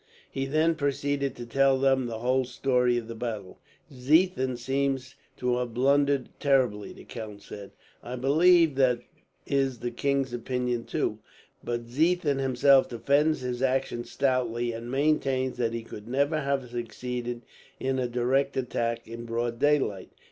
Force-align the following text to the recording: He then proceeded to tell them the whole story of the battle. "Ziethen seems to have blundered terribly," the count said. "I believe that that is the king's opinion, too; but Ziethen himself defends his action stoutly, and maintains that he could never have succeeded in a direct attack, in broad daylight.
He 0.31 0.47
then 0.47 0.73
proceeded 0.73 1.35
to 1.35 1.45
tell 1.45 1.77
them 1.77 2.07
the 2.07 2.17
whole 2.17 2.43
story 2.43 2.97
of 2.97 3.07
the 3.07 3.13
battle. 3.13 3.59
"Ziethen 3.93 4.57
seems 4.57 5.13
to 5.37 5.57
have 5.57 5.75
blundered 5.75 6.29
terribly," 6.39 6.91
the 6.91 7.03
count 7.03 7.43
said. 7.43 7.69
"I 8.01 8.15
believe 8.15 8.73
that 8.77 8.97
that 9.01 9.03
is 9.45 9.77
the 9.77 9.91
king's 9.91 10.33
opinion, 10.33 10.85
too; 10.85 11.19
but 11.63 11.85
Ziethen 11.85 12.39
himself 12.39 12.89
defends 12.89 13.41
his 13.41 13.61
action 13.61 14.03
stoutly, 14.03 14.71
and 14.73 14.89
maintains 14.89 15.57
that 15.57 15.71
he 15.71 15.83
could 15.83 16.07
never 16.07 16.39
have 16.41 16.71
succeeded 16.71 17.43
in 17.79 17.99
a 17.99 18.07
direct 18.07 18.57
attack, 18.57 19.07
in 19.07 19.25
broad 19.25 19.59
daylight. 19.59 20.09